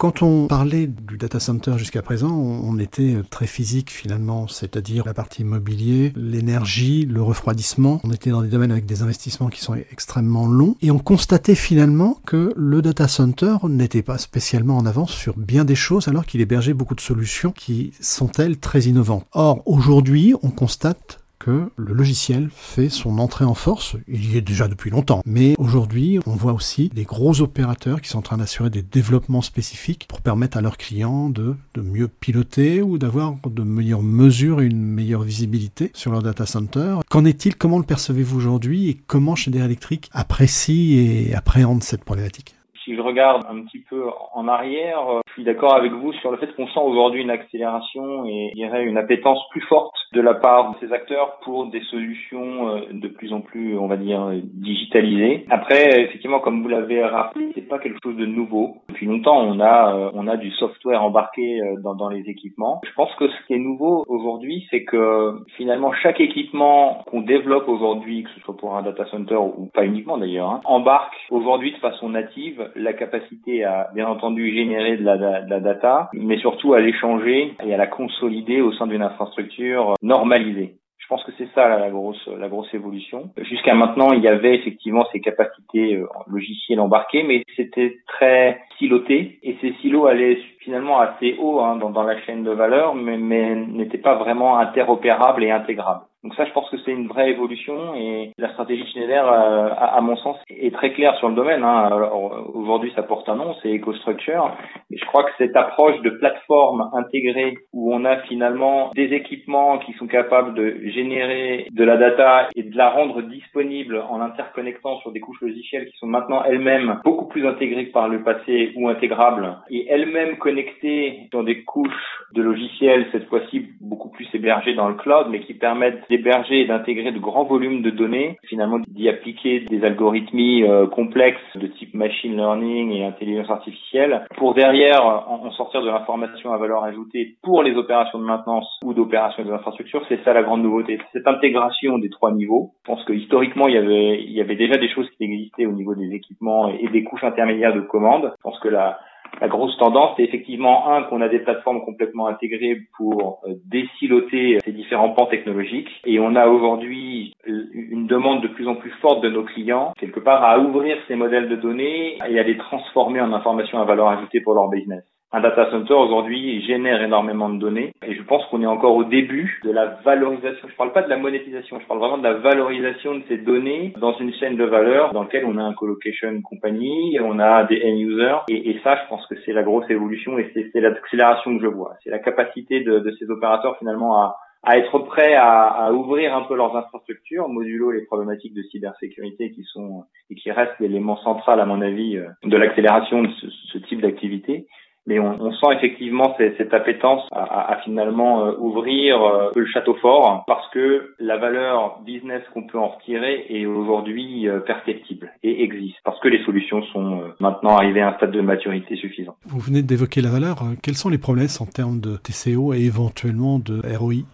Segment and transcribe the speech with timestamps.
[0.00, 5.12] Quand on parlait du data center jusqu'à présent, on était très physique finalement, c'est-à-dire la
[5.12, 8.00] partie immobilier, l'énergie, le refroidissement.
[8.02, 11.54] On était dans des domaines avec des investissements qui sont extrêmement longs et on constatait
[11.54, 16.24] finalement que le data center n'était pas spécialement en avance sur bien des choses alors
[16.24, 19.26] qu'il hébergeait beaucoup de solutions qui sont elles très innovantes.
[19.32, 23.96] Or, aujourd'hui, on constate que le logiciel fait son entrée en force.
[24.06, 25.22] Il y est déjà depuis longtemps.
[25.26, 29.42] Mais aujourd'hui, on voit aussi des gros opérateurs qui sont en train d'assurer des développements
[29.42, 34.66] spécifiques pour permettre à leurs clients de, mieux piloter ou d'avoir de meilleures mesures et
[34.66, 36.98] une meilleure visibilité sur leur data center.
[37.08, 37.56] Qu'en est-il?
[37.56, 38.88] Comment le percevez-vous aujourd'hui?
[38.90, 42.54] Et comment Schneider Electric apprécie et appréhende cette problématique?
[42.90, 44.02] Si je regarde un petit peu
[44.34, 44.98] en arrière,
[45.28, 48.84] je suis d'accord avec vous sur le fait qu'on sent aujourd'hui une accélération et dirais
[48.84, 53.06] une appétence plus forte de la part de ces acteurs pour des solutions euh, de
[53.06, 55.46] plus en plus, on va dire, digitalisées.
[55.50, 58.78] Après, effectivement, comme vous l'avez rappelé, c'est pas quelque chose de nouveau.
[58.88, 62.80] Depuis longtemps, on a euh, on a du software embarqué euh, dans, dans les équipements.
[62.84, 67.68] Je pense que ce qui est nouveau aujourd'hui, c'est que finalement chaque équipement qu'on développe
[67.68, 71.70] aujourd'hui, que ce soit pour un data center ou pas uniquement d'ailleurs, hein, embarque aujourd'hui
[71.70, 76.38] de façon native la capacité à bien entendu générer de la, de la data, mais
[76.38, 80.76] surtout à l'échanger et à la consolider au sein d'une infrastructure normalisée.
[80.98, 83.30] Je pense que c'est ça la grosse la grosse évolution.
[83.38, 89.40] Jusqu'à maintenant, il y avait effectivement ces capacités euh, logicielles embarquées, mais c'était très siloté
[89.42, 93.16] et ces silos allaient finalement assez haut hein, dans, dans, la chaîne de valeur, mais,
[93.16, 96.04] mais n'étaient pas vraiment interopérables et intégrables.
[96.22, 100.00] Donc ça, je pense que c'est une vraie évolution et la stratégie Schneider, euh, à,
[100.02, 101.64] mon sens, est très claire sur le domaine.
[101.64, 102.10] Hein.
[102.52, 104.54] Aujourd'hui, ça porte un nom, c'est EcoStructure.
[104.90, 109.78] Et je crois que cette approche de plateforme intégrée où on a finalement des équipements
[109.78, 114.98] qui sont capables de générer de la data et de la rendre disponible en interconnectant
[114.98, 118.72] sur des couches logicielles qui sont maintenant elles-mêmes beaucoup plus intégrées que par le passé
[118.76, 124.74] ou intégrables et elles-mêmes connectées dans des couches de logiciels, cette fois-ci beaucoup plus hébergées
[124.74, 128.80] dans le cloud, mais qui permettent d'héberger et d'intégrer de grands volumes de données, finalement
[128.88, 135.04] d'y appliquer des algorithmies euh, complexes de type machine learning et intelligence artificielle pour derrière
[135.04, 139.50] en, sortir de l'information à valeur ajoutée pour les opérations de maintenance ou d'opérations des
[139.50, 140.04] infrastructures.
[140.08, 140.98] C'est ça la grande nouveauté.
[141.12, 142.72] Cette intégration des trois niveaux.
[142.84, 145.66] Je pense que historiquement, il y avait, il y avait déjà des choses qui existaient
[145.66, 148.32] au niveau des équipements et des couches intermédiaires de commandes.
[148.36, 148.98] Je pense que la,
[149.40, 154.58] la grosse tendance, c'est effectivement un qu'on a des plateformes complètement intégrées pour euh, désiloter
[154.64, 159.22] ces différents pans technologiques, et on a aujourd'hui une demande de plus en plus forte
[159.22, 163.20] de nos clients quelque part à ouvrir ces modèles de données et à les transformer
[163.20, 165.04] en informations à valeur ajoutée pour leur business.
[165.32, 169.04] Un data center aujourd'hui génère énormément de données et je pense qu'on est encore au
[169.04, 170.66] début de la valorisation.
[170.66, 173.36] Je ne parle pas de la monétisation, je parle vraiment de la valorisation de ces
[173.36, 177.62] données dans une chaîne de valeur dans laquelle on a un colocation compagnie, on a
[177.62, 181.56] des end users et, ça, je pense que c'est la grosse évolution et c'est l'accélération
[181.56, 181.94] que je vois.
[182.02, 186.76] C'est la capacité de, ces opérateurs finalement à, être prêts à, ouvrir un peu leurs
[186.76, 191.82] infrastructures, modulo les problématiques de cybersécurité qui sont et qui restent l'élément central à mon
[191.82, 193.30] avis de l'accélération de
[193.72, 194.66] ce type d'activité
[195.06, 199.94] mais on, on, sent effectivement cette, appétence à, à, finalement euh, ouvrir euh, le château
[199.94, 205.62] fort parce que la valeur business qu'on peut en retirer est aujourd'hui euh, perceptible et
[205.64, 209.36] existe parce que les solutions sont maintenant arrivées à un stade de maturité suffisant.
[209.46, 210.58] Vous venez d'évoquer la valeur.
[210.82, 214.24] Quels sont les promesses en termes de TCO et éventuellement de ROI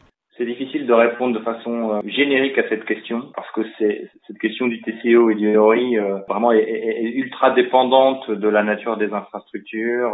[0.87, 5.31] de répondre de façon générique à cette question parce que c'est cette question du TCO
[5.31, 10.13] et du ROI vraiment est, est, est, ultra dépendante de la nature des infrastructures,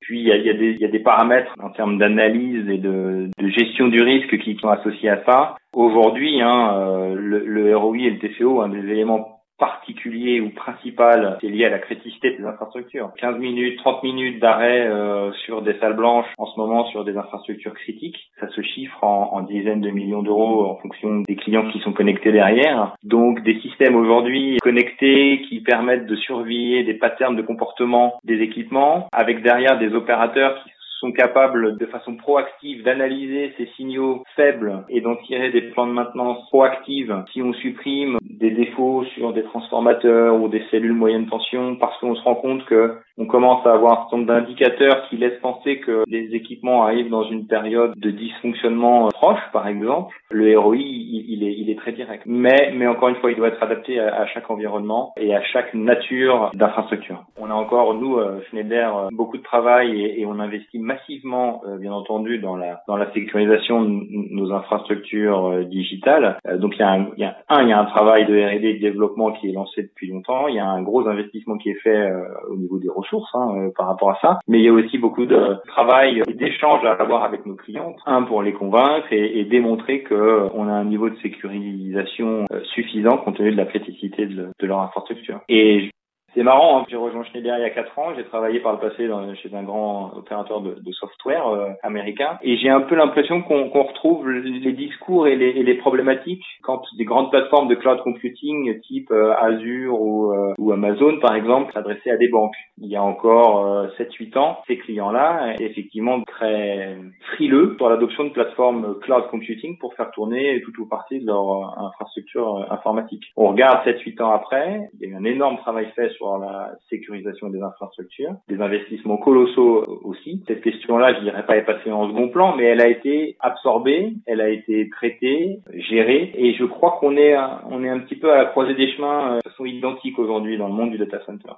[0.00, 3.28] puis il y a, y, a y a, des paramètres en termes d'analyse et de,
[3.38, 5.56] de, gestion du risque qui sont associés à ça.
[5.74, 11.38] Aujourd'hui, hein, euh, le, le, ROI et le TCO, un des éléments particulier ou principal
[11.40, 13.12] c'est lié à la criticité des infrastructures.
[13.18, 17.16] 15 minutes, 30 minutes d'arrêt euh, sur des salles blanches en ce moment sur des
[17.16, 21.70] infrastructures critiques, ça se chiffre en, en dizaines de millions d'euros en fonction des clients
[21.70, 22.96] qui sont connectés derrière.
[23.04, 29.08] Donc des systèmes aujourd'hui connectés qui permettent de surveiller des patterns de comportement des équipements
[29.12, 30.69] avec derrière des opérateurs qui
[31.00, 35.92] sont capables de façon proactive d'analyser ces signaux faibles et d'en tirer des plans de
[35.92, 41.76] maintenance proactifs si on supprime des défauts sur des transformateurs ou des cellules moyenne tension
[41.76, 45.18] parce qu'on se rend compte que on commence à avoir un certain nombre d'indicateurs qui
[45.18, 50.16] laissent penser que les équipements arrivent dans une période de dysfonctionnement proche, par exemple.
[50.30, 52.22] Le ROI, il, est, il est très direct.
[52.24, 55.74] Mais, mais encore une fois, il doit être adapté à, chaque environnement et à chaque
[55.74, 57.22] nature d'infrastructure.
[57.38, 61.76] On a encore, nous, euh, Schneider, beaucoup de travail et, et on investit massivement, euh,
[61.76, 66.38] bien entendu, dans la, dans la sécurisation de nos infrastructures euh, digitales.
[66.54, 68.34] donc, il y, a un, il y a un, il y a un travail de
[68.34, 70.48] R&D de développement qui est lancé depuis longtemps.
[70.48, 72.10] Il y a un gros investissement qui est fait
[72.48, 74.98] au niveau des ressources ressources hein, par rapport à ça, mais il y a aussi
[74.98, 79.44] beaucoup de travail et d'échanges à avoir avec nos clients, un pour les convaincre et,
[79.50, 84.48] démontrer que on a un niveau de sécurisation suffisant compte tenu de la criticité de,
[84.58, 85.40] de leur infrastructure.
[85.48, 85.90] Et
[86.34, 86.84] c'est marrant, hein.
[86.88, 89.08] j'ai rejoint Schneider il y a quatre ans, j'ai travaillé par le passé
[89.42, 94.28] chez un grand opérateur de, software euh, américain, et j'ai un peu l'impression qu'on retrouve
[94.28, 100.00] les discours et les, problématiques quand des grandes plateformes de cloud computing type euh, Azure
[100.00, 102.56] ou, euh, ou, Amazon par exemple s'adressaient à des banques.
[102.78, 106.96] Il y a encore 7-8 ans, ces clients-là étaient effectivement très
[107.32, 111.78] frileux sur l'adoption de plateformes cloud computing pour faire tourner tout ou partie de leur
[111.80, 113.24] infrastructure informatique.
[113.36, 117.48] On regarde 7-8 ans après, il y a eu un énorme travail fait la sécurisation
[117.50, 120.42] des infrastructures, des investissements colossaux aussi.
[120.46, 124.12] Cette question-là, je dirais pas est passée en second plan, mais elle a été absorbée,
[124.26, 127.36] elle a été traitée, gérée, et je crois qu'on est,
[127.70, 130.58] on est un petit peu à la croisée des chemins euh, de façon identique aujourd'hui
[130.58, 131.52] dans le monde du data center.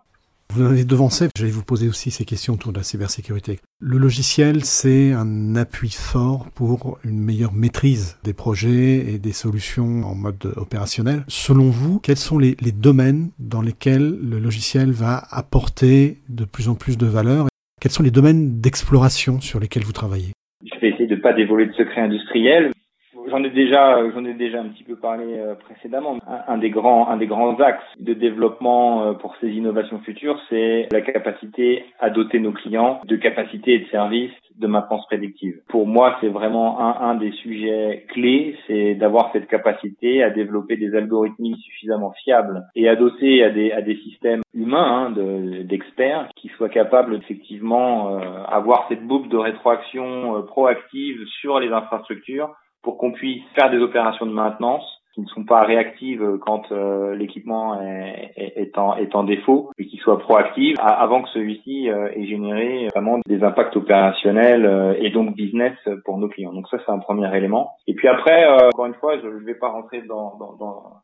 [0.54, 3.58] Vous avez devancé, j'allais vous poser aussi ces questions autour de la cybersécurité.
[3.80, 10.04] Le logiciel, c'est un appui fort pour une meilleure maîtrise des projets et des solutions
[10.04, 11.24] en mode opérationnel.
[11.26, 16.68] Selon vous, quels sont les, les domaines dans lesquels le logiciel va apporter de plus
[16.68, 17.46] en plus de valeur
[17.80, 20.32] Quels sont les domaines d'exploration sur lesquels vous travaillez?
[20.62, 22.72] Je vais essayer de ne pas dévoiler de secrets industriels,
[23.28, 26.18] J'en ai déjà, j'en ai déjà un petit peu parlé euh, précédemment.
[26.48, 30.88] Un, des grands, un des grands axes de développement euh, pour ces innovations futures, c'est
[30.92, 35.60] la capacité à doter nos clients de capacités et de services de maintenance prédictive.
[35.68, 40.76] Pour moi, c'est vraiment un, un des sujets clés, c'est d'avoir cette capacité à développer
[40.76, 46.28] des algorithmes suffisamment fiables et à doter à des, à des systèmes humains hein, d'experts
[46.36, 52.98] qui soient capables effectivement euh, avoir cette boucle de rétroaction proactive sur les infrastructures pour
[52.98, 57.80] qu'on puisse faire des opérations de maintenance qui ne sont pas réactives quand euh, l'équipement
[57.82, 63.44] est, en, défaut, mais qui soient proactives avant que celui-ci euh, ait généré vraiment des
[63.44, 66.52] impacts opérationnels euh, et donc business pour nos clients.
[66.52, 67.72] Donc ça, c'est un premier élément.
[67.86, 70.32] Et puis après, encore une fois, je ne vais pas rentrer dans,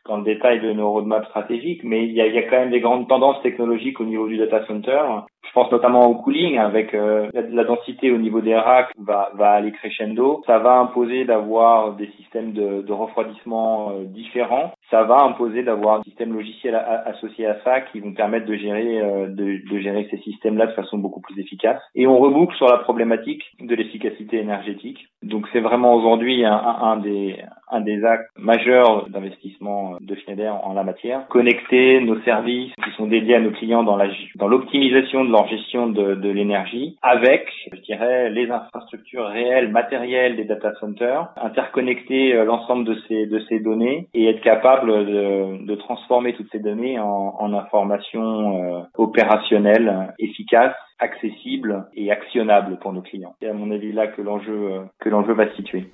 [0.08, 3.40] le détail de nos roadmaps stratégiques, mais il y a quand même des grandes tendances
[3.42, 5.00] technologiques au niveau du data center
[5.48, 9.52] je pense notamment au cooling avec euh, la, densité au niveau des racks va, va
[9.52, 10.42] aller crescendo.
[10.46, 14.72] Ça va imposer d'avoir des systèmes de, de refroidissement euh, différents.
[14.90, 19.00] Ça va imposer d'avoir des systèmes logiciels associés à ça qui vont permettre de gérer
[19.00, 21.80] euh, de, de, gérer ces systèmes-là de façon beaucoup plus efficace.
[21.94, 25.08] Et on reboucle sur la problématique de l'efficacité énergétique.
[25.28, 27.36] Donc c'est vraiment aujourd'hui un, un, des
[27.70, 31.26] un des actes majeurs d'investissement de Schneider en la matière.
[31.28, 35.46] Connecter nos services qui sont dédiés à nos clients dans la dans l'optimisation de leur
[35.48, 42.34] gestion de, de l'énergie avec, je dirais, les infrastructures réelles, matérielles des data centers, interconnecter
[42.34, 46.60] euh, l'ensemble de ces, de ces données et être capable de, de transformer toutes ces
[46.60, 53.34] données en, en informations euh, opérationnelles, efficaces accessibles et actionnables pour nos clients.
[53.40, 55.90] C'est à mon avis là que l'enjeu euh, que l'enjeu va se situer.